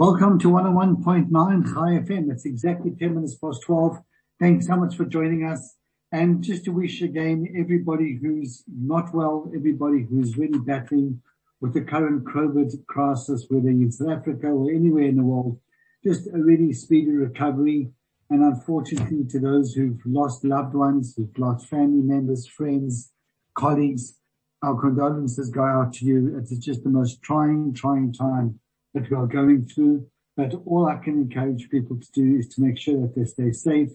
[0.00, 1.28] Welcome to 101.9
[1.74, 2.32] Chai FM.
[2.32, 3.98] It's exactly 10 minutes past 12.
[4.40, 5.76] Thanks so much for joining us.
[6.10, 11.20] And just to wish again everybody who's not well, everybody who's really battling
[11.60, 15.60] with the current COVID crisis, whether in South Africa or anywhere in the world,
[16.02, 17.90] just a really speedy recovery.
[18.30, 23.12] And unfortunately to those who've lost loved ones, who've lost family members, friends,
[23.54, 24.16] colleagues,
[24.62, 26.38] our condolences go out to you.
[26.38, 28.60] It's just the most trying, trying time
[28.94, 30.06] that we are going through.
[30.36, 33.52] But all I can encourage people to do is to make sure that they stay
[33.52, 33.90] safe,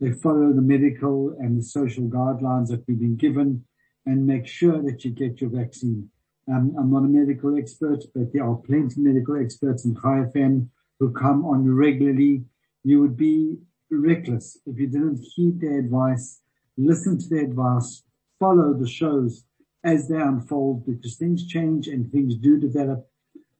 [0.00, 3.64] they follow the medical and the social guidelines that we've been given,
[4.04, 6.10] and make sure that you get your vaccine.
[6.48, 10.26] Um, I'm not a medical expert, but there are plenty of medical experts in Chai
[10.34, 10.68] FM
[11.00, 12.44] who come on regularly.
[12.84, 13.56] You would be
[13.90, 16.40] reckless if you didn't heed their advice,
[16.76, 18.04] listen to their advice,
[18.38, 19.44] follow the shows
[19.84, 23.08] as they unfold because things change and things do develop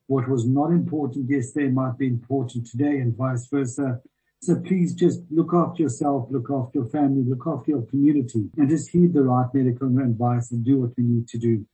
[0.07, 4.01] what was not important yesterday might be important today and vice versa.
[4.41, 8.69] So please just look after yourself, look after your family, look after your community and
[8.69, 11.67] just heed the right medical advice and do what we need to do.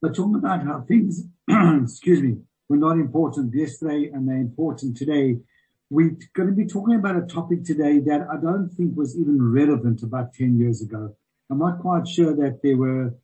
[0.00, 1.24] But talking about how things,
[1.82, 2.36] excuse me,
[2.68, 5.38] were not important yesterday and they're important today.
[5.90, 9.52] We're going to be talking about a topic today that I don't think was even
[9.52, 11.16] relevant about 10 years ago.
[11.50, 13.14] I'm not quite sure that there were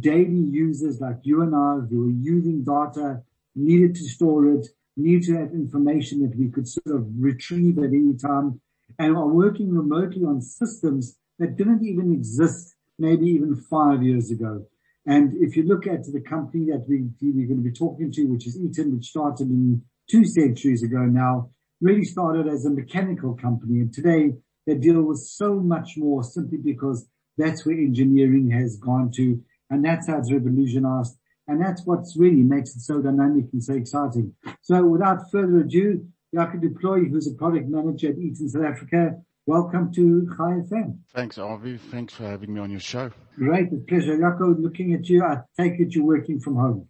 [0.00, 3.22] daily users like you and I who were using data
[3.56, 7.90] needed to store it, needed to have information that we could sort of retrieve at
[7.90, 8.60] any time,
[8.98, 14.64] and are working remotely on systems that didn't even exist maybe even five years ago.
[15.06, 18.24] And if you look at the company that we, we're going to be talking to,
[18.24, 21.50] which is Eaton, which started in two centuries ago now,
[21.80, 23.80] really started as a mechanical company.
[23.80, 24.32] And today
[24.66, 27.06] they deal with so much more simply because
[27.36, 29.40] that's where engineering has gone to.
[29.70, 31.16] And that's how it's revolutionized
[31.48, 34.34] and that's what's really makes it so dynamic and so exciting.
[34.62, 39.16] So without further ado, Jaco du Plooy, who's a product manager at Eaton South Africa,
[39.46, 40.98] welcome to Chai FM.
[41.14, 41.78] Thanks, Avi.
[41.78, 43.10] Thanks for having me on your show.
[43.36, 43.72] Great.
[43.72, 44.16] A pleasure.
[44.16, 46.88] Jaco, looking at you, I take it you're working from home.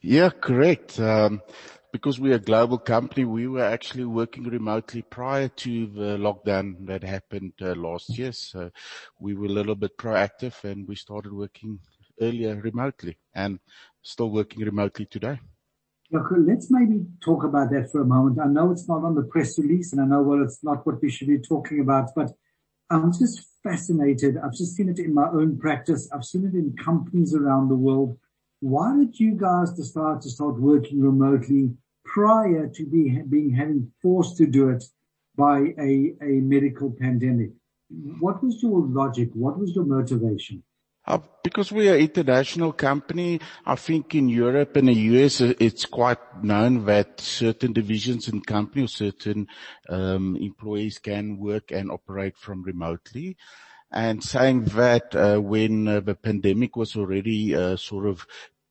[0.00, 1.00] Yeah, correct.
[1.00, 1.42] Um,
[1.94, 7.04] because we're a global company, we were actually working remotely prior to the lockdown that
[7.04, 8.32] happened uh, last year.
[8.32, 8.70] So
[9.20, 11.78] we were a little bit proactive and we started working
[12.20, 13.58] earlier remotely and
[14.02, 15.38] still working remotely today.
[16.10, 18.38] let's maybe talk about that for a moment.
[18.40, 21.02] I know it's not on the press release and I know well it's not what
[21.02, 22.30] we should be talking about, but
[22.90, 24.36] I'm just fascinated.
[24.36, 26.08] I've just seen it in my own practice.
[26.12, 28.18] I've seen it in companies around the world.
[28.60, 34.36] Why did you guys decide to start working remotely prior to be, being having forced
[34.38, 34.84] to do it
[35.36, 37.50] by a, a medical pandemic?
[38.20, 39.30] What was your logic?
[39.34, 40.62] What was your motivation?
[41.06, 45.84] Uh, because we are international company, I think in Europe and the US, uh, it's
[45.84, 49.48] quite known that certain divisions in company or certain
[49.90, 53.36] um, employees can work and operate from remotely.
[53.90, 58.26] And saying that uh, when the pandemic was already sort of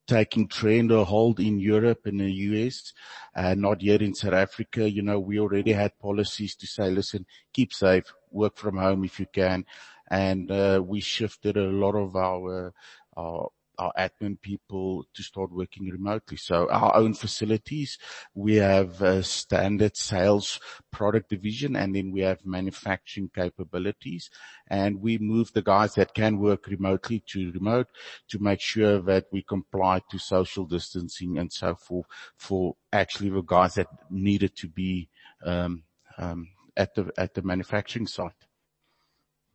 [0.05, 2.91] taking trend or hold in Europe and the US,
[3.37, 4.89] not yet in South Africa.
[4.89, 9.17] You know, we already had policies to say, listen, keep safe, work from home if
[9.17, 9.65] you can
[10.09, 12.73] and uh, we shifted a lot of our,
[13.15, 16.37] our admin people to start working remotely.
[16.37, 17.97] So our own facilities,
[18.33, 20.59] we have a standard sales
[20.91, 24.29] product division and then we have manufacturing capabilities
[24.67, 27.87] and we move the guys that can work remotely to remote
[28.29, 32.05] to make sure that we comply to social distancing and so forth
[32.37, 35.09] for actually the guys that needed to be,
[35.45, 35.83] um,
[36.17, 38.31] um, at the, at the manufacturing site.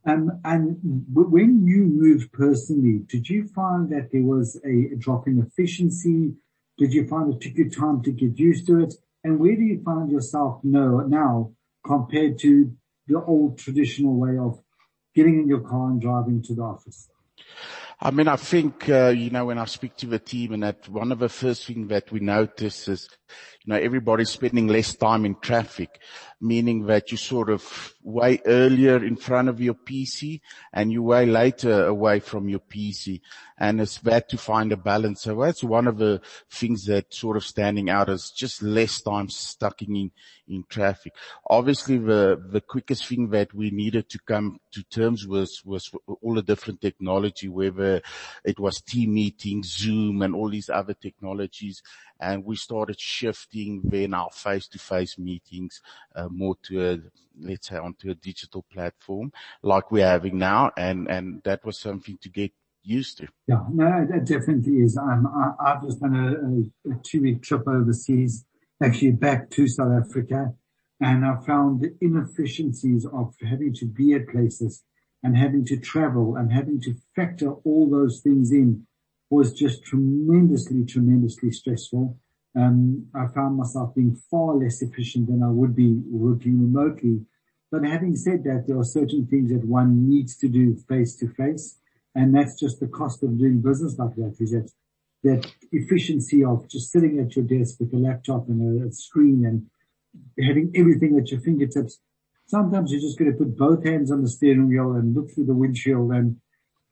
[0.05, 0.79] Um, and
[1.13, 6.35] when you moved personally, did you find that there was a drop in efficiency?
[6.79, 8.95] Did you find it took you time to get used to it?
[9.25, 11.53] And where do you find yourself now, now
[11.85, 12.73] compared to
[13.07, 14.63] the old traditional way of
[15.15, 17.09] getting in your car and driving to the office?
[18.01, 20.89] I mean, I think, uh, you know, when I speak to the team and that
[20.89, 23.09] one of the first things that we notice is,
[23.65, 26.01] you know, everybody's spending less time in traffic,
[26.41, 30.41] meaning that you sort of way earlier in front of your PC
[30.73, 33.21] and you way later away from your PC.
[33.59, 35.23] And it's bad to find a balance.
[35.23, 36.21] So that's one of the
[36.51, 40.13] things that sort of standing out is just less time stuck in,
[40.47, 41.15] in traffic.
[41.51, 45.91] Obviously, the, the quickest thing that we needed to come to terms with was
[46.23, 48.01] all the different technology, whether
[48.45, 51.83] it was team meetings, Zoom and all these other technologies.
[52.21, 55.81] And we started shifting then our face-to-face meetings,
[56.15, 56.99] uh, more to a,
[57.41, 59.33] let's say onto a digital platform
[59.63, 60.73] like we're having now.
[60.77, 63.29] And, and that was something to get used to.
[63.47, 64.99] Yeah, no, that definitely is.
[64.99, 65.21] I,
[65.67, 68.45] have just done a, a, a two week trip overseas,
[68.83, 70.55] actually back to South Africa,
[71.01, 74.83] and I found the inefficiencies of having to be at places
[75.23, 78.87] and having to travel and having to factor all those things in
[79.31, 82.17] was just tremendously, tremendously stressful.
[82.57, 87.27] Um, I found myself being far less efficient than I would be working remotely.
[87.71, 91.29] But having said that, there are certain things that one needs to do face to
[91.29, 91.79] face.
[92.15, 94.71] And that's just the cost of doing business like that is that,
[95.25, 99.45] that efficiency of just sitting at your desk with a laptop and a, a screen
[99.45, 99.67] and
[100.45, 102.01] having everything at your fingertips.
[102.47, 105.45] Sometimes you're just going to put both hands on the steering wheel and look through
[105.45, 106.41] the windshield and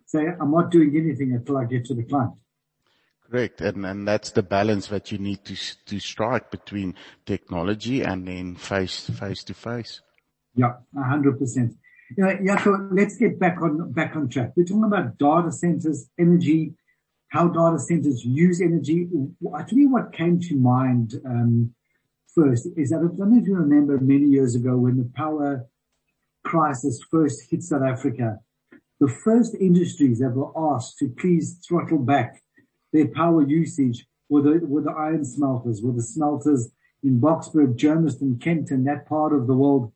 [0.06, 2.32] say, I'm not doing anything until I get to the client.
[3.28, 3.60] Correct.
[3.60, 5.56] And, and that's the balance that you need to,
[5.86, 6.94] to strike between
[7.24, 10.00] technology and then face, face to face.
[10.54, 11.76] Yeah, a hundred percent.
[12.16, 12.62] Yeah, yeah.
[12.62, 14.52] So let's get back on back on track.
[14.56, 16.72] We're talking about data centers, energy,
[17.28, 19.08] how data centers use energy.
[19.10, 21.74] You what came to mind um,
[22.34, 25.66] first is that I don't know if you remember many years ago when the power
[26.42, 28.38] crisis first hit South Africa.
[29.00, 32.42] The first industries that were asked to please throttle back
[32.92, 36.70] their power usage were the were the iron smelters, were the smelters
[37.02, 39.92] in Boksburg, Germiston, Kenton, that part of the world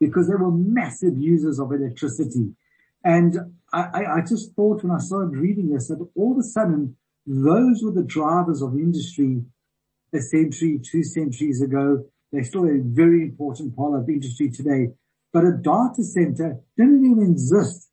[0.00, 2.52] because they were massive users of electricity.
[3.04, 3.38] And
[3.72, 7.82] I, I, just thought when I started reading this that all of a sudden those
[7.84, 9.42] were the drivers of industry
[10.12, 12.04] a century, two centuries ago.
[12.32, 14.88] They're still a very important part of industry today.
[15.32, 17.88] But a data center didn't even exist.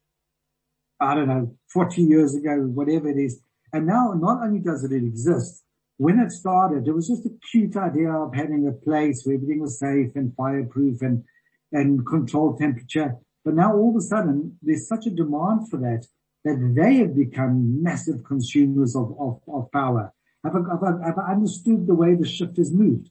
[0.99, 3.39] I don't know, 40 years ago, whatever it is.
[3.71, 5.63] And now not only does it exist,
[5.97, 9.61] when it started, it was just a cute idea of having a place where everything
[9.61, 11.23] was safe and fireproof and
[11.71, 13.15] and control temperature.
[13.45, 16.05] But now all of a sudden there's such a demand for that
[16.45, 20.13] that they have become massive consumers of, of, of power.
[20.45, 23.09] Have I, have, I, have I understood the way the shift has moved?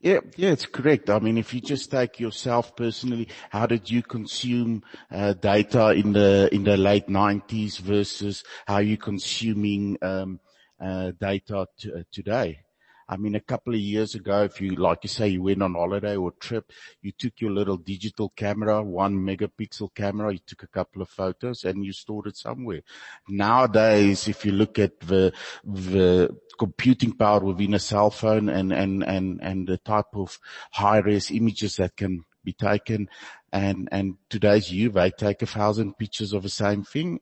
[0.00, 1.10] Yeah, yeah, it's correct.
[1.10, 6.12] I mean, if you just take yourself personally, how did you consume uh, data in
[6.12, 10.38] the in the late '90s versus how you consuming um,
[10.80, 12.60] uh, data t- uh, today?
[13.08, 15.74] I mean, a couple of years ago, if you, like you say, you went on
[15.74, 16.70] holiday or trip,
[17.00, 21.64] you took your little digital camera, one megapixel camera, you took a couple of photos
[21.64, 22.82] and you stored it somewhere.
[23.26, 25.32] Nowadays, if you look at the,
[25.64, 30.38] the computing power within a cell phone and, and, and, and the type of
[30.72, 33.08] high res images that can be taken
[33.52, 37.20] and, and today's you, they take a thousand pictures of the same thing.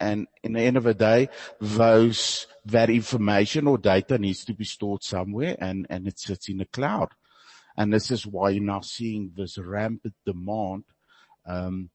[0.00, 1.28] And in the end of the day,
[1.60, 6.58] those that information or data needs to be stored somewhere and, and it sits in
[6.58, 7.08] the cloud.
[7.76, 10.84] And this is why you're now seeing this rampant demand,
[11.46, 11.90] um,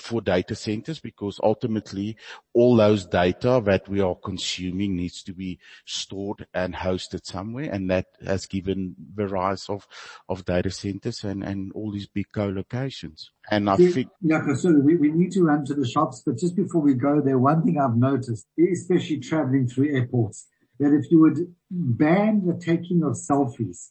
[0.00, 2.16] for data centers because ultimately
[2.54, 7.90] all those data that we are consuming needs to be stored and hosted somewhere and
[7.90, 9.86] that has given the rise of,
[10.28, 13.30] of data centers and, and all these big co-locations.
[13.50, 14.08] And I yeah, think.
[14.20, 17.20] Yeah, so we, we need to run to the shops, but just before we go
[17.20, 20.46] there, one thing I've noticed, especially traveling through airports,
[20.78, 23.90] that if you would ban the taking of selfies,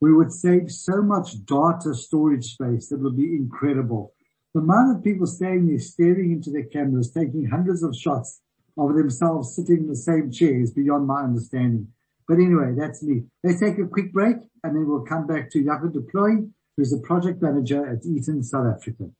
[0.00, 4.14] we would save so much data storage space that would be incredible.
[4.52, 8.40] The amount of people standing there staring into their cameras, taking hundreds of shots
[8.76, 11.86] of themselves sitting in the same chair is beyond my understanding.
[12.26, 13.26] But anyway, that's me.
[13.44, 16.90] Let's take a quick break and then we'll come back to Jaco du Plooy, who's
[16.90, 19.10] the project manager at Eaton South Africa.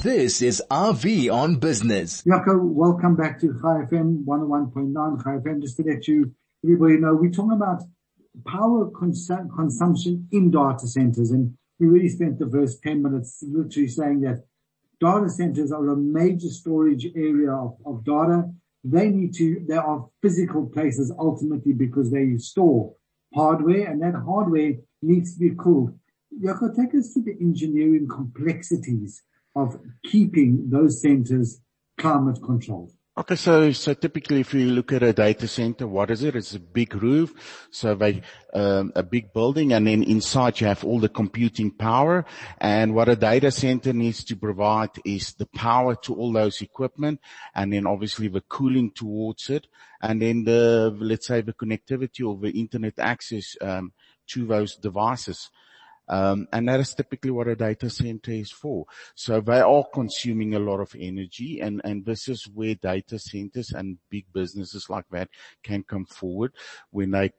[0.00, 2.22] This is Avi on business.
[2.22, 5.60] Jaco, welcome back to Chai FM 101.9 Chai FM.
[5.60, 6.32] Just to let you,
[6.64, 7.82] everybody know, we're talking about
[8.46, 13.88] power cons- consumption in data centers and we really spent the first 10 minutes literally
[13.88, 14.44] saying that
[15.00, 18.50] data centers are a major storage area of, of data.
[18.82, 22.94] They need to, they are physical places ultimately because they store
[23.34, 25.98] hardware and that hardware needs to be cooled.
[26.42, 29.22] Jaco, take us to the engineering complexities
[29.54, 31.60] of keeping those centers
[31.98, 32.92] climate controlled.
[33.16, 36.34] Okay, so, so typically if you look at a data center, what is it?
[36.34, 37.68] It's a big roof.
[37.70, 42.24] So they, um, a big building and then inside you have all the computing power.
[42.58, 47.20] And what a data center needs to provide is the power to all those equipment
[47.54, 49.68] and then obviously the cooling towards it.
[50.02, 53.92] And then the, let's say the connectivity or the internet access, um,
[54.26, 55.50] to those devices.
[56.08, 58.86] Um, and that is typically what a data center is for.
[59.14, 63.70] So they are consuming a lot of energy and, and this is where data centers
[63.70, 65.28] and big businesses like that
[65.62, 66.52] can come forward
[66.90, 67.32] when they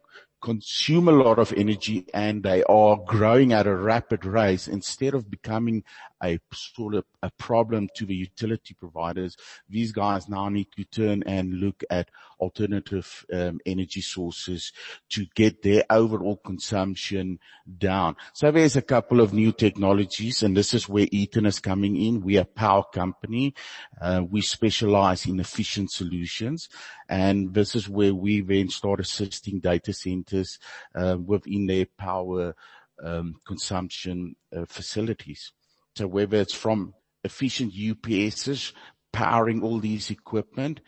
[0.46, 5.28] consume a lot of energy and they are growing at a rapid rate instead of
[5.28, 5.84] becoming
[6.24, 9.36] a sort of a problem to the utility providers.
[9.68, 12.10] These guys now need to turn and look at
[12.46, 14.72] alternative um, energy sources
[15.10, 17.40] to get their overall consumption
[17.78, 18.16] down.
[18.34, 22.22] So there's a couple of new technologies and this is where Eaton is coming in.
[22.22, 23.56] We are a power company.
[24.00, 26.70] Uh, we specialize in efficient solutions
[27.10, 30.60] and this is where we then start assisting data centers
[30.96, 32.56] uh, within their power
[33.04, 35.52] um, consumption uh, facilities.
[35.96, 38.74] So whether it's from efficient UPSs
[39.16, 40.82] powering all these equipment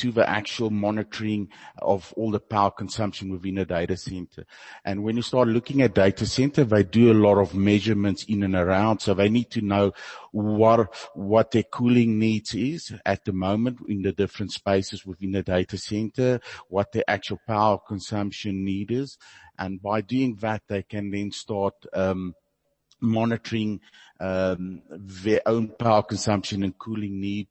[0.00, 4.46] to the actual monitoring of all the power consumption within a data center.
[4.84, 8.42] And when you start looking at data center, they do a lot of measurements in
[8.42, 9.00] and around.
[9.00, 9.92] So they need to know
[10.32, 15.42] what, what their cooling needs is at the moment in the different spaces within the
[15.42, 19.18] data center, what their actual power consumption need is.
[19.58, 22.34] And by doing that, they can then start, um,
[23.02, 23.80] monitoring
[24.20, 27.48] um, their own power consumption and cooling need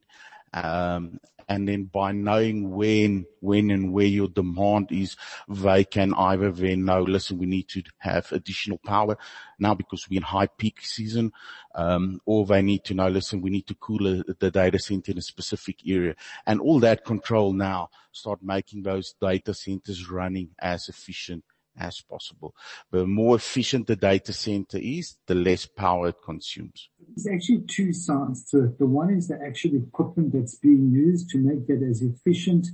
[0.53, 6.51] um, and then by knowing when, when and where your demand is, they can either
[6.51, 9.17] then know, listen, we need to have additional power
[9.57, 11.31] now because we're in high peak season,
[11.73, 15.11] um, or they need to know, listen, we need to cool a, the data center
[15.11, 16.13] in a specific area.
[16.45, 21.43] And all that control now start making those data centers running as efficient
[21.79, 22.55] as possible.
[22.91, 26.89] The more efficient the data center is, the less power it consumes.
[27.15, 28.79] There's actually two sides to it.
[28.79, 32.67] The one is the actual equipment that's being used to make that as efficient,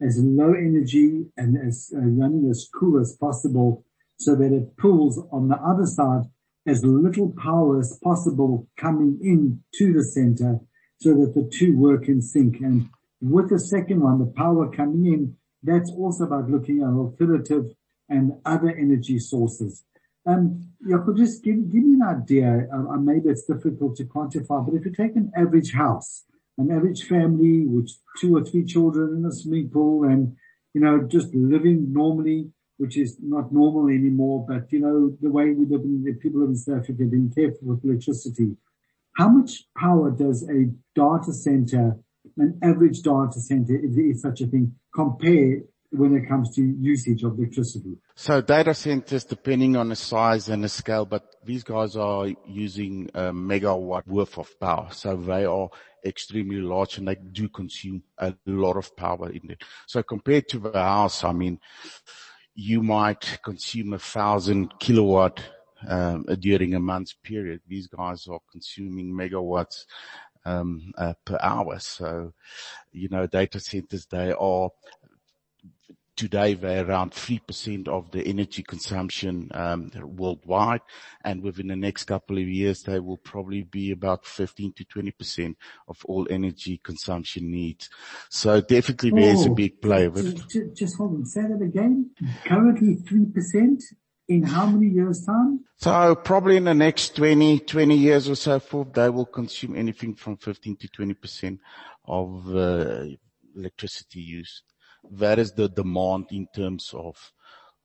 [0.00, 3.84] as low energy and as uh, running as cool as possible
[4.18, 6.22] so that it pulls on the other side
[6.66, 10.60] as little power as possible coming in to the center
[10.98, 12.60] so that the two work in sync.
[12.60, 12.88] And
[13.20, 17.72] with the second one, the power coming in, that's also about looking at alternative
[18.08, 19.84] and other energy sources.
[20.26, 22.66] Um, Jaco, just give, give me an idea.
[22.72, 26.24] Uh, maybe it's difficult to quantify, but if you take an average house,
[26.58, 30.36] an average family with two or three children in a swimming pool and,
[30.74, 35.50] you know, just living normally, which is not normal anymore, but you know, the way
[35.50, 38.56] we live in, the people in South Africa being careful with electricity.
[39.16, 41.98] How much power does a data center,
[42.36, 46.62] an average data center, if there is such a thing, compare when it comes to
[46.62, 47.96] usage of electricity?
[48.14, 53.10] So data centers, depending on the size and the scale, but these guys are using
[53.14, 54.88] a megawatt worth of power.
[54.92, 55.70] So they are
[56.04, 59.62] extremely large and they do consume a lot of power in it.
[59.86, 61.60] So compared to the house, I mean,
[62.54, 65.42] you might consume a thousand kilowatt
[65.86, 67.60] um, during a month's period.
[67.66, 69.84] These guys are consuming megawatts
[70.44, 71.78] um, uh, per hour.
[71.78, 72.32] So,
[72.92, 74.70] you know, data centers, they are
[76.18, 80.80] Today, they're around 3% of the energy consumption um, worldwide,
[81.22, 85.12] and within the next couple of years, they will probably be about 15 to 20
[85.12, 85.56] percent
[85.86, 87.88] of all energy consumption needs.
[88.30, 90.74] So definitely there's a oh, big play with it.
[90.74, 91.24] Just hold on.
[91.24, 92.10] Say that again.
[92.44, 93.80] Currently 3%
[94.26, 95.60] in how many years time?
[95.76, 100.16] So probably in the next 20, 20 years or so forth, they will consume anything
[100.16, 101.60] from 15 to 20 percent
[102.04, 103.04] of uh,
[103.54, 104.64] electricity use
[105.12, 107.32] that is the demand in terms of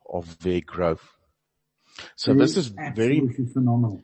[0.09, 1.07] of their growth.
[2.15, 3.21] So this is very
[3.53, 4.03] phenomenal.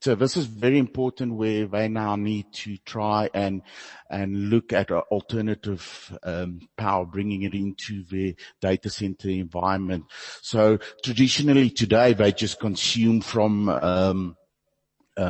[0.00, 3.62] So this is very important where they now need to try and
[4.08, 10.04] and look at alternative um, power, bringing it into the data center environment.
[10.40, 14.36] So traditionally today they just consume from um,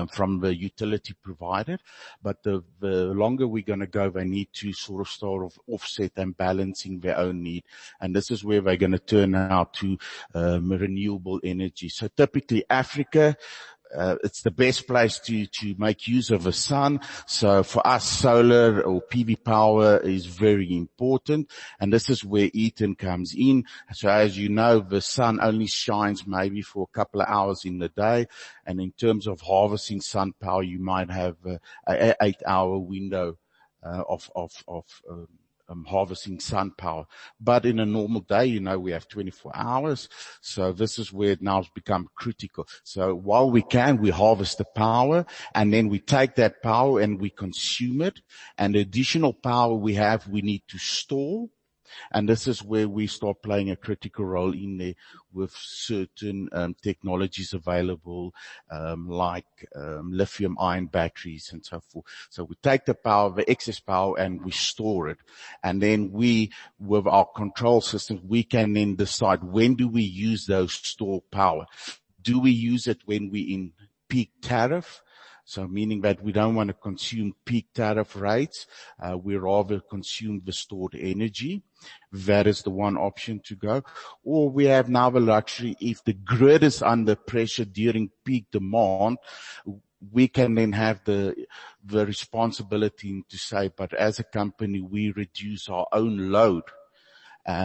[0.07, 1.78] from the utility provider.
[2.23, 6.12] But the, longer we're going to go, they need to sort of start of offset
[6.16, 7.64] and balancing their own need.
[8.00, 9.99] And this is where they're going to turn out to
[10.35, 11.88] um, renewable energy.
[11.88, 13.37] So typically Africa,
[13.95, 17.00] uh, it's the best place to, to make use of the sun.
[17.26, 21.50] So for us, solar or PV power is very important.
[21.80, 23.64] And this is where Eaton comes in.
[23.92, 27.78] So as you know, the sun only shines maybe for a couple of hours in
[27.78, 28.26] the day.
[28.66, 33.38] And in terms of harvesting sun power, you might have a, a eight hour window
[33.83, 35.28] uh, of, of, of, um,
[35.69, 37.07] um, harvesting sun power.
[37.41, 40.09] But in a normal day, you know, we have 24 hours.
[40.41, 42.67] So this is where it now has become critical.
[42.85, 47.21] So while we can, we harvest the power and then we take that power and
[47.21, 48.21] we consume it
[48.57, 51.49] and additional power we have, we need to store
[52.12, 54.95] And this is where we start playing a critical role in there
[55.33, 58.35] with certain um, technologies available,
[58.71, 62.07] um, like um, lithium ion batteries and so forth.
[62.30, 65.18] So we take the power, the excess power and we store it.
[65.62, 70.47] And then we, with our control system, we can then decide when do we use
[70.47, 71.66] those stored power.
[72.21, 73.73] Do we use it when we in
[74.09, 75.02] peak tariff?
[75.49, 78.67] So meaning that we don't want to consume peak tariff rates.
[79.00, 81.62] Uh, we rather consume the stored energy.
[82.12, 83.83] That is the one option to go.
[84.23, 89.17] Or we have now the luxury, if the grid is under pressure during peak demand,
[90.12, 91.35] we can then have the
[91.83, 96.64] the responsibility to say, but as a company, we reduce our own load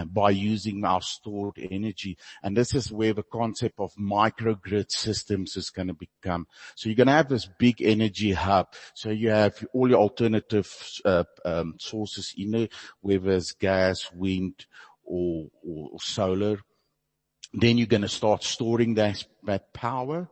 [0.06, 2.18] by using our stored energy.
[2.42, 6.48] And this is where the concept of microgrid systems is going to become.
[6.76, 8.68] So you're going to have this big energy hub.
[8.94, 10.74] So you have all your alternative
[11.04, 12.70] uh, um, sources in there,
[13.02, 14.66] whether it's gas, wind,
[15.04, 16.60] or, or solar.
[17.54, 20.30] Then you're going to start storing that, that power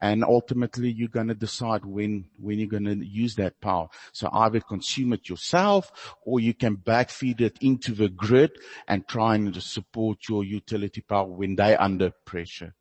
[0.00, 3.88] and ultimately you're going to decide when, when you're going to use that power.
[4.12, 8.52] So either consume it yourself or you can backfeed it into the grid
[8.86, 12.74] and try and support your utility power when they're under pressure.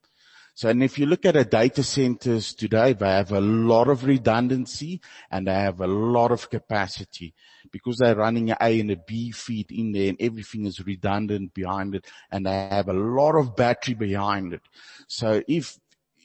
[0.58, 4.06] So, and if you look at a data centers today, they have a lot of
[4.06, 7.36] redundancy and they have a lot of capacity
[7.72, 11.54] because they're running an A and a B feed in there and everything is redundant
[11.54, 14.62] behind it and they have a lot of battery behind it.
[15.08, 15.78] So if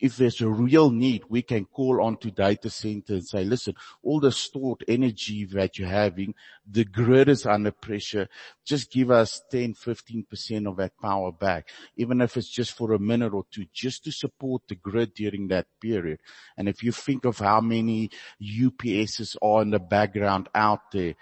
[0.03, 3.73] if there's a real need, we can call on to data center and say, listen,
[4.03, 6.35] all the stored energy that you're having,
[6.69, 8.29] the grid is under pressure.
[8.65, 12.99] Just give us 10, 15% of that power back, even if it's just for a
[12.99, 16.19] minute or two, just to support the grid during that period.
[16.57, 18.11] And if you think of how many
[18.43, 21.15] UPSs are in the background out there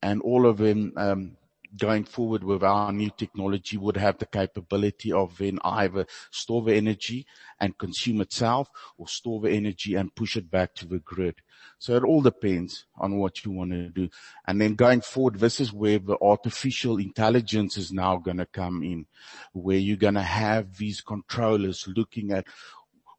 [0.00, 1.37] and all of them, um,
[1.76, 6.74] going forward with our new technology would have the capability of then either store the
[6.74, 7.26] energy
[7.60, 11.36] and consume itself or store the energy and push it back to the grid.
[11.78, 14.08] So it all depends on what you want to do.
[14.46, 18.82] And then going forward, this is where the artificial intelligence is now going to come
[18.82, 19.06] in,
[19.52, 22.46] where you're going to have these controllers looking at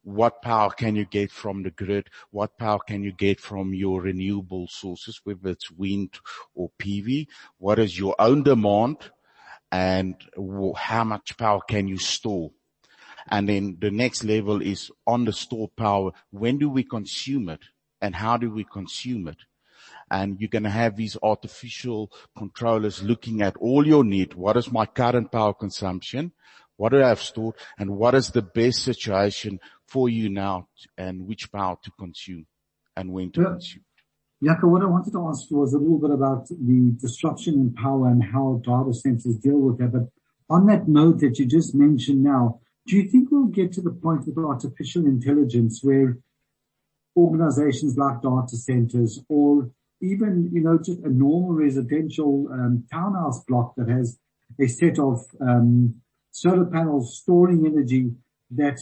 [0.02, 2.08] what power can you get from the grid?
[2.30, 6.18] What power can you get from your renewable sources, whether it's wind
[6.54, 7.26] or PV?
[7.58, 8.96] What is your own demand?
[9.72, 10.16] And
[10.76, 12.50] how much power can you store?
[13.28, 16.10] And then the next level is on the store power.
[16.30, 17.60] When do we consume it?
[18.00, 19.36] And how do we consume it?
[20.10, 24.34] and you're going to have these artificial controllers looking at all your need.
[24.34, 26.32] What is my current power consumption?
[26.80, 27.56] What do I have stored?
[27.78, 32.46] And what is the best situation for you now and which power to consume
[32.96, 33.48] and when to yeah.
[33.48, 33.84] consume.
[34.42, 38.08] Jaco, what I wanted to ask was a little bit about the disruption in power
[38.08, 39.92] and how data centers deal with that.
[39.92, 40.08] But
[40.48, 43.90] on that note that you just mentioned now, do you think we'll get to the
[43.90, 46.16] point with artificial intelligence where
[47.14, 53.74] organizations like data centers or even, you know, just a normal residential um, townhouse block
[53.76, 54.18] that has
[54.58, 58.12] a set of um, solar panels storing energy
[58.50, 58.80] that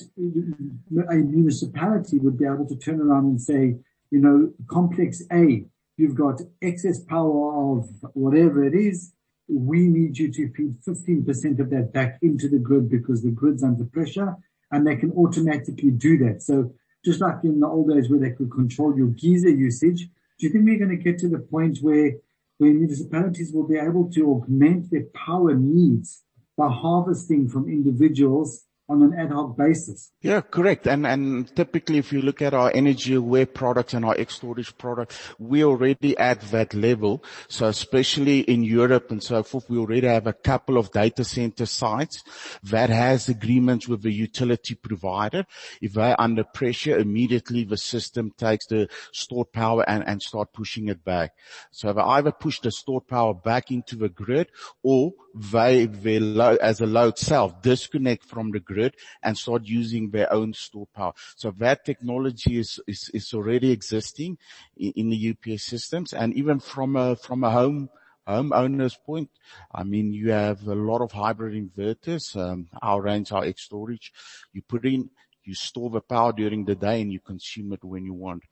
[1.11, 3.77] a municipality would be able to turn around and say,
[4.11, 5.65] you know, complex A,
[5.97, 9.13] you've got excess power of whatever it is.
[9.49, 13.63] We need you to feed 15% of that back into the grid because the grid's
[13.63, 14.37] under pressure
[14.71, 16.43] and they can automatically do that.
[16.43, 16.73] So
[17.05, 20.09] just like in the old days where they could control your geyser usage,
[20.39, 22.13] do you think we're going to get to the point where,
[22.59, 26.23] where municipalities will be able to augment their power needs
[26.59, 30.13] by harvesting from individuals on an ad hoc basis.
[30.23, 30.87] Yeah, correct.
[30.87, 35.19] And, and typically if you look at our energy aware products and our xStorage products,
[35.39, 37.23] we already at that level.
[37.49, 41.67] So especially in Europe and so forth, we already have a couple of data center
[41.67, 42.25] sites
[42.63, 45.45] that has agreements with the utility provider.
[45.83, 50.89] If they're under pressure, immediately the system takes the stored power and, and start pushing
[50.89, 51.33] it back.
[51.73, 54.49] So they either push the stored power back into the grid
[54.83, 58.78] or they, they load, as a load self disconnect from the grid
[59.23, 61.13] and start using their own store power.
[61.37, 64.39] So that technology is, is, is already existing
[64.77, 67.91] in, in the UPS systems and even from a, from a home,
[68.29, 69.31] homeowner's point,
[69.73, 74.11] I mean, you have a lot of hybrid inverters, um, our range, our xStorage.
[74.53, 75.11] You put in,
[75.49, 78.45] You store the power during the day and you consume it when you want.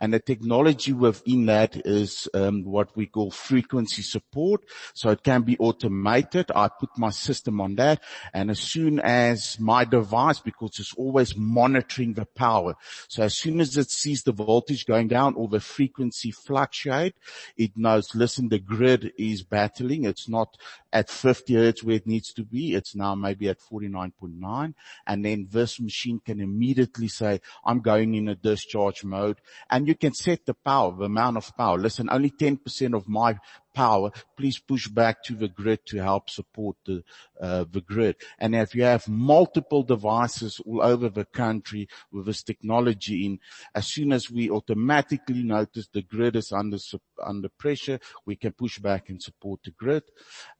[0.00, 4.62] And the technology within that is um, what we call frequency support.
[4.94, 6.50] So it can be automated.
[6.54, 8.00] I put my system on that
[8.32, 12.74] and as soon as my device, because it's always monitoring the power.
[13.08, 17.14] So as soon as it sees the voltage going down or the frequency fluctuate,
[17.56, 20.04] it knows, listen, the grid is battling.
[20.04, 20.56] It's not
[20.92, 22.74] at 50 hertz where it needs to be.
[22.74, 24.74] It's now maybe at 49.9.
[25.06, 29.94] And then this machine can immediately say, I'm going in a discharge mode and you
[29.94, 31.78] can set the power, the amount of power.
[31.78, 33.38] Listen, only 10% of my
[33.74, 37.02] power, please push back to the grid to help support the,
[37.40, 38.16] uh, the grid.
[38.38, 43.40] And if you have multiple devices all over the country with this technology in,
[43.74, 46.78] as soon as we automatically notice the grid is under,
[47.22, 50.04] under pressure, we can push back and support the grid.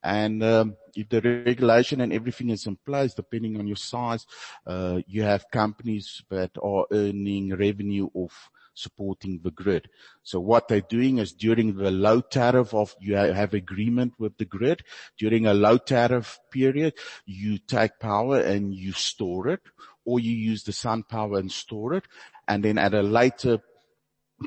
[0.02, 4.26] And, um, if the regulation and everything is in place, depending on your size,
[4.66, 9.88] uh, you have companies that are earning revenue off supporting the grid.
[10.22, 14.44] So what they're doing is during the low tariff of you have agreement with the
[14.44, 14.82] grid,
[15.18, 19.62] during a low tariff period, you take power and you store it
[20.04, 22.04] or you use the sun power and store it.
[22.46, 23.60] And then at a later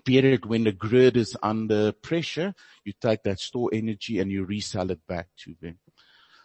[0.06, 4.92] period when the grid is under pressure, you take that store energy and you resell
[4.92, 5.80] it back to them.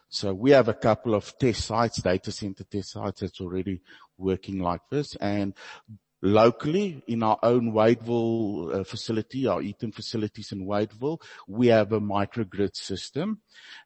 [0.08, 3.80] So we have a couple of test sites, data center test sites that's already
[4.18, 5.54] working like this and
[6.22, 12.00] locally in our own Wadeville uh, facility, our Eaton facilities in Wadeville, we have a
[12.00, 13.40] microgrid system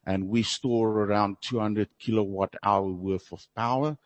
[0.05, 3.97] and we store around 200 kilowatt hour worth of power.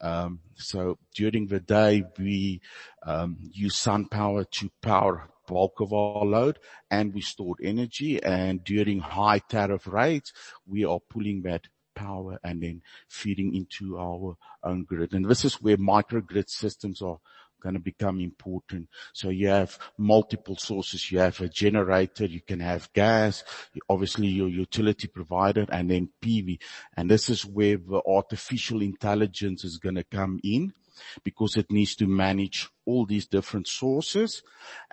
[0.00, 2.60] Um, so during the day we
[3.04, 6.58] um, use sun power to power bulk of our load
[6.90, 10.32] and we stored energy and during high tariff rates
[10.66, 15.14] we are pulling that power and then feeding into our own grid.
[15.14, 17.18] And this is where microgrid systems are
[17.60, 18.88] going to become important.
[19.12, 21.10] So you have multiple sources.
[21.10, 23.44] You have a generator, you can have gas,
[23.88, 26.58] obviously your utility provider and then PV.
[26.96, 30.72] And this is where the artificial intelligence is going to come in
[31.24, 34.42] because it needs to manage all these different sources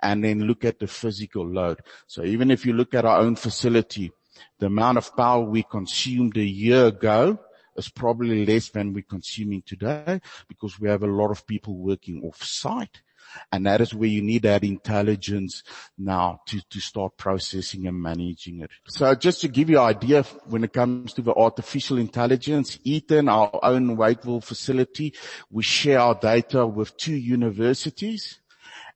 [0.02, 1.80] and then look at the physical load.
[2.06, 4.12] So even if you look at our own facility,
[4.58, 7.38] the amount of power we consumed a year ago
[7.76, 12.22] is probably less than we're consuming today because we have a lot of people working
[12.24, 13.02] off site.
[13.50, 15.62] And that is where you need that intelligence
[15.98, 18.70] now to, to start processing and managing it.
[18.86, 23.28] So just to give you an idea when it comes to the artificial intelligence, Eaton,
[23.28, 25.14] our own Wadeville facility,
[25.50, 28.40] we share our data with two universities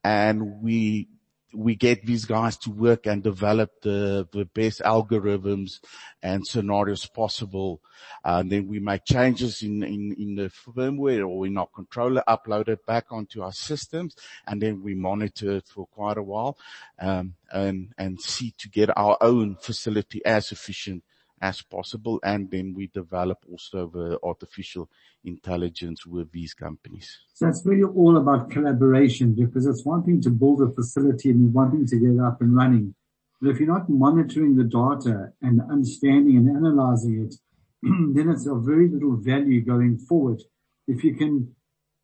[0.04, 1.08] and we
[1.52, 5.80] we get these guys to work and develop the, the best algorithms
[6.22, 7.80] and scenarios possible.
[8.24, 12.68] And then we make changes in, in, in the firmware or in our controller, upload
[12.68, 14.14] it back onto our systems,
[14.46, 16.58] and then we monitor it for quite a while,
[16.98, 21.02] um, and, and see to get our own facility as efficient
[21.40, 22.20] as possible.
[22.22, 24.90] And then we develop also the artificial
[25.24, 27.18] intelligence with these companies.
[27.34, 31.52] So it's really all about collaboration because it's one thing to build a facility and
[31.52, 32.94] one thing to get it up and running.
[33.40, 37.34] But if you're not monitoring the data and understanding and analyzing it,
[37.82, 40.42] then it's of very little value going forward.
[40.88, 41.54] If you can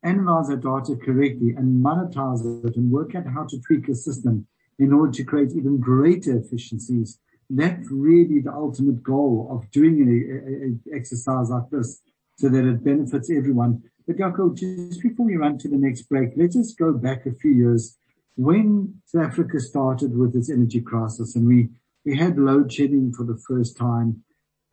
[0.03, 4.47] analyze the data correctly and monetize it and work out how to tweak a system
[4.77, 10.81] in order to create even greater efficiencies, that's really the ultimate goal of doing an
[10.93, 12.01] exercise like this
[12.37, 13.83] so that it benefits everyone.
[14.07, 17.33] But Jaco, just before we run to the next break, let's just go back a
[17.33, 17.97] few years
[18.35, 21.69] when South Africa started with its energy crisis and we,
[22.05, 24.23] we had load shedding for the first time.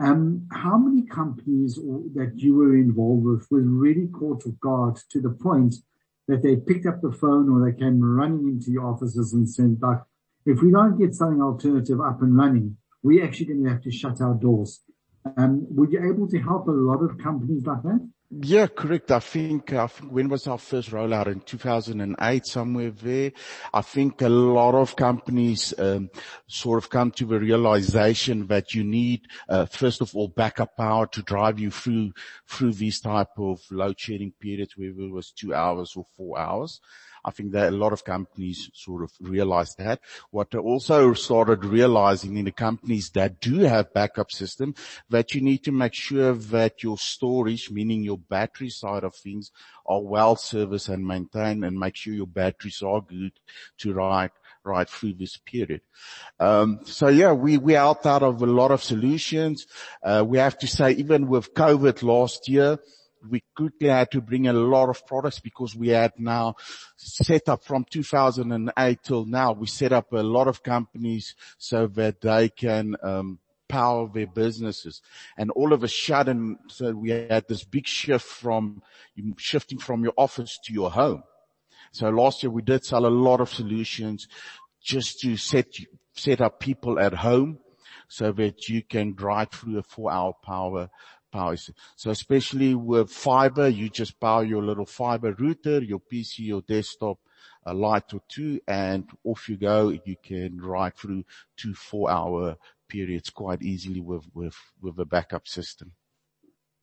[0.00, 5.20] Um, how many companies that you were involved with were really caught off guard to
[5.20, 5.76] the point
[6.26, 9.78] that they picked up the phone or they came running into your offices and said,
[9.80, 10.00] like,
[10.44, 13.90] if we don't get something alternative up and running, we're actually going to have to
[13.90, 14.80] shut our doors.
[15.36, 18.08] Um, were you able to help a lot of companies like that?
[18.40, 19.10] Yeah, correct.
[19.10, 23.32] I think, I think when was our first rollout in 2008, somewhere there.
[23.74, 26.08] I think a lot of companies um,
[26.46, 31.06] sort of come to the realization that you need, uh, first of all, backup power
[31.08, 32.12] to drive you through
[32.48, 36.80] through these type of load shedding periods, whether it was two hours or four hours.
[37.24, 40.00] I think that a lot of companies sort of realized that.
[40.30, 44.74] What they also started realizing in the companies that do have backup system,
[45.10, 49.50] that you need to make sure that your storage, meaning your battery side of things,
[49.86, 53.32] are well serviced and maintained and make sure your batteries are good
[53.78, 54.30] to ride
[54.64, 55.80] right through this period.
[56.38, 59.66] Um, so yeah, we, we out out of a lot of solutions.
[60.02, 62.78] Uh, we have to say even with COVID last year,
[63.28, 66.56] we quickly had to bring a lot of products because we had now
[66.96, 72.20] set up from 2008 till now, we set up a lot of companies so that
[72.20, 75.00] they can, um, power their businesses.
[75.38, 78.82] And all of a sudden, so we had this big shift from
[79.38, 81.22] shifting from your office to your home.
[81.90, 84.28] So last year we did sell a lot of solutions
[84.82, 85.68] just to set,
[86.12, 87.60] set up people at home
[88.08, 90.90] so that you can drive through a four hour power
[91.32, 91.56] power.
[91.96, 97.18] So especially with fiber, you just power your little fiber router, your PC, your desktop,
[97.64, 99.98] a light or two, and off you go.
[100.04, 101.24] You can ride through
[101.56, 102.56] two four hour
[102.88, 105.92] periods quite easily with, with, with a backup system.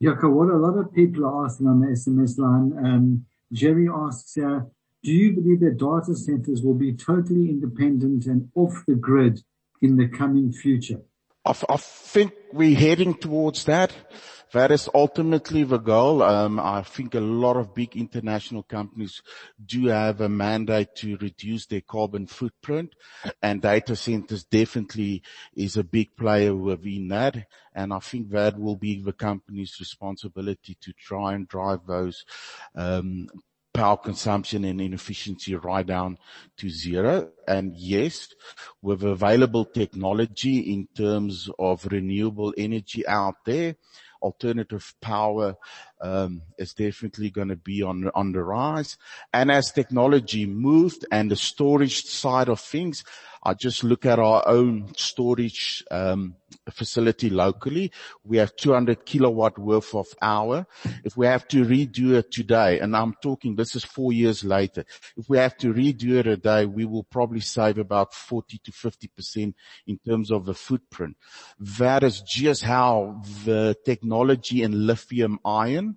[0.03, 4.33] Jaco, what a lot of people are asking on the SMS line, um, Jerry asks
[4.35, 4.67] here,
[5.03, 9.41] do you believe that data centers will be totally independent and off the grid
[9.81, 11.01] in the coming future?
[11.45, 13.93] I, I think we're heading towards that.
[14.51, 16.23] That is ultimately the goal.
[16.23, 19.21] Um, I think a lot of big international companies
[19.63, 22.95] do have a mandate to reduce their carbon footprint
[23.43, 25.21] and data centers definitely
[25.55, 27.45] is a big player within that.
[27.75, 32.25] And I think that will be the company's responsibility to try and drive those
[32.75, 33.27] um,
[33.73, 36.17] power consumption and inefficiency right down
[36.57, 37.29] to zero.
[37.47, 38.33] And yes,
[38.81, 43.75] with available technology in terms of renewable energy out there,
[44.21, 45.55] alternative power
[46.01, 48.97] um, is definitely going to be on on the rise.
[49.33, 53.03] And as technology moved and the storage side of things,
[53.41, 56.35] I just look at our own storage um,
[56.69, 57.91] facility locally.
[58.25, 60.67] We have 200 kilowatt worth of hour.
[61.05, 64.83] If we have to redo it today, and I'm talking this is four years later,
[65.15, 68.71] if we have to redo it a day, we will probably save about 40 to
[68.71, 69.53] 50%
[69.87, 71.15] in terms of the footprint.
[71.59, 75.88] That is just how the technology in lithium ion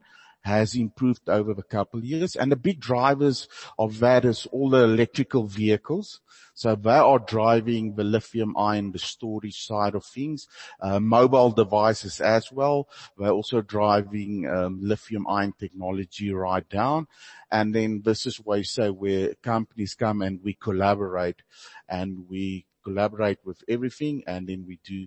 [0.43, 2.35] has improved over the couple of years.
[2.37, 6.21] And the big drivers of that is all the electrical vehicles.
[6.55, 10.49] So they are driving the lithium ion, the storage side of things,
[10.81, 12.89] uh, mobile devices as well.
[13.17, 17.07] They're also driving um, lithium ion technology right down.
[17.51, 21.43] And then this is where you say where companies come and we collaborate
[21.89, 25.07] and we collaborate with everything and then we do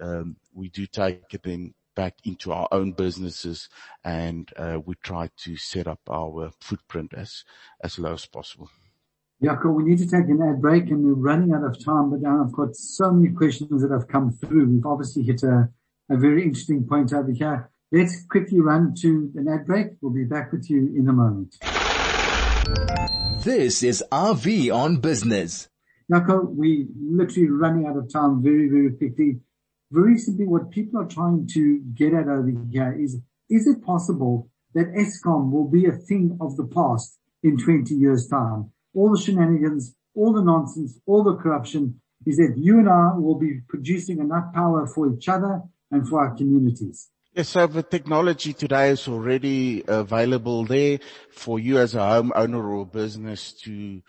[0.00, 3.68] um, we do take it in back into our own businesses
[4.04, 7.44] and uh, we try to set up our footprint as,
[7.82, 8.70] as low as possible.
[9.42, 12.26] Jaco, we need to take an ad break and we're running out of time, but
[12.26, 14.70] I've got so many questions that have come through.
[14.70, 15.68] We've obviously hit a,
[16.08, 17.70] a very interesting point over here.
[17.92, 19.88] Let's quickly run to an ad break.
[20.00, 21.56] We'll be back with you in a moment.
[23.44, 25.68] This is Avi on business.
[26.10, 29.40] Jaco, we literally running out of time very, very quickly
[29.94, 34.50] very simply what people are trying to get at over here is, is it possible
[34.74, 38.72] that Eskom will be a thing of the past in 20 years time?
[38.92, 43.38] All the shenanigans, all the nonsense, all the corruption is that you and I will
[43.38, 47.10] be producing enough power for each other and for our communities.
[47.34, 52.86] Yes, so the technology today is already available there for you as a homeowner or
[52.86, 54.02] business to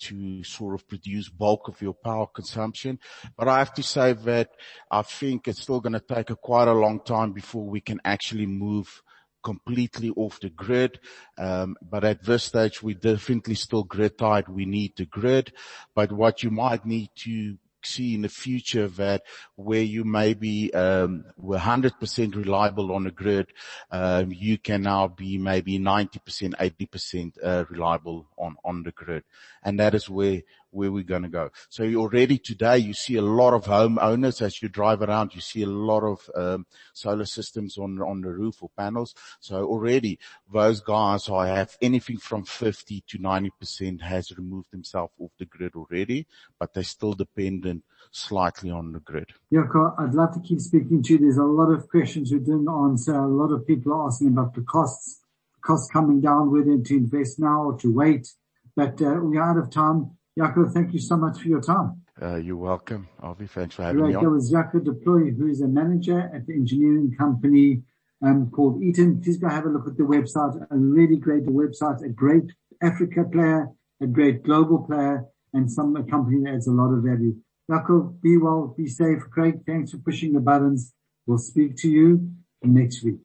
[0.00, 2.98] to sort of produce bulk of your power consumption.
[3.36, 4.50] But I have to say that
[4.90, 8.46] I think it's still going to take quite a long time before we can actually
[8.46, 9.02] move
[9.42, 11.00] completely off the grid.
[11.38, 14.48] Um, but at this stage, we definitely still grid tied.
[14.48, 15.52] We need the grid.
[15.94, 17.56] But what you might need to
[17.86, 19.22] see in the future that
[19.56, 23.48] where you maybe um, were 100% reliable on the grid,
[23.90, 29.24] um, you can now be maybe 90%, 80% uh, reliable on on the grid,
[29.62, 31.50] and that is where where we're going to go.
[31.68, 35.62] So already today you see a lot of homeowners as you drive around, you see
[35.62, 39.14] a lot of um, solar systems on on the roof or panels.
[39.40, 40.18] So already
[40.52, 45.74] those guys I have anything from 50 to 90% has removed themselves off the grid
[45.74, 46.26] already,
[46.58, 49.32] but they're still dependent slightly on the grid.
[49.50, 49.64] Yeah,
[49.98, 51.18] I'd love to keep speaking to you.
[51.18, 53.14] There's a lot of questions we didn't answer.
[53.14, 55.20] A lot of people are asking about the costs,
[55.60, 58.28] costs coming down, whether to invest now or to wait.
[58.76, 60.12] But uh, we're out of time.
[60.40, 62.00] Jaco, thank you so much for your time.
[62.20, 63.46] Uh, you're welcome, Avi.
[63.46, 64.24] Thanks for having right, me on.
[64.24, 67.82] That was Jaco du Plooy, who is a manager at the engineering company
[68.24, 69.20] um, called Eaton.
[69.20, 70.56] Please go have a look at the website.
[70.70, 72.44] A really great website, a great
[72.82, 73.68] Africa player,
[74.00, 77.36] a great global player, and some a company that adds a lot of value.
[77.70, 79.20] Jaco, be well, be safe.
[79.30, 80.94] Craig, thanks for pushing the buttons.
[81.26, 82.30] We'll speak to you
[82.62, 83.18] next week.